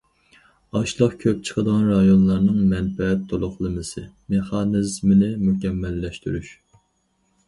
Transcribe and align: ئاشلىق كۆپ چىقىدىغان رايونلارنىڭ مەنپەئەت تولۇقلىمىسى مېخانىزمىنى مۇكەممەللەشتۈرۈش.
ئاشلىق 0.77 1.11
كۆپ 1.23 1.41
چىقىدىغان 1.49 1.83
رايونلارنىڭ 1.89 2.63
مەنپەئەت 2.71 3.27
تولۇقلىمىسى 3.33 4.03
مېخانىزمىنى 4.37 5.29
مۇكەممەللەشتۈرۈش. 5.51 6.51